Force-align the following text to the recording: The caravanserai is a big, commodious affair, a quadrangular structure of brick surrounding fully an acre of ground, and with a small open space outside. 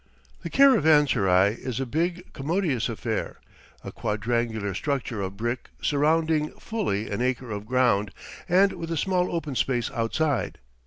The 0.41 0.49
caravanserai 0.49 1.51
is 1.59 1.79
a 1.79 1.85
big, 1.85 2.33
commodious 2.33 2.89
affair, 2.89 3.39
a 3.83 3.91
quadrangular 3.91 4.73
structure 4.73 5.21
of 5.21 5.37
brick 5.37 5.69
surrounding 5.79 6.53
fully 6.53 7.07
an 7.11 7.21
acre 7.21 7.51
of 7.51 7.67
ground, 7.67 8.09
and 8.49 8.73
with 8.73 8.89
a 8.91 8.97
small 8.97 9.31
open 9.31 9.53
space 9.53 9.91
outside. 9.91 10.57